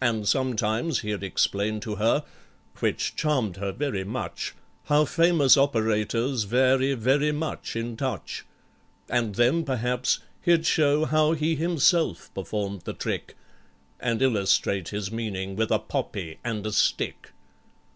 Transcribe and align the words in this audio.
And 0.00 0.28
sometimes 0.28 1.00
he'd 1.00 1.24
explain 1.24 1.80
to 1.80 1.96
her, 1.96 2.22
which 2.78 3.16
charmed 3.16 3.56
her 3.56 3.72
very 3.72 4.04
much, 4.04 4.54
How 4.84 5.04
famous 5.04 5.56
operators 5.56 6.44
vary 6.44 6.94
very 6.94 7.32
much 7.32 7.74
in 7.74 7.96
touch, 7.96 8.46
And 9.08 9.34
then, 9.34 9.64
perhaps, 9.64 10.20
he'd 10.40 10.66
show 10.66 11.04
how 11.04 11.32
he 11.32 11.56
himself 11.56 12.32
performed 12.32 12.82
the 12.82 12.92
trick, 12.94 13.34
And 13.98 14.22
illustrate 14.22 14.90
his 14.90 15.10
meaning 15.10 15.56
with 15.56 15.72
a 15.72 15.80
poppy 15.80 16.38
and 16.44 16.64
a 16.64 16.70
stick. 16.70 17.32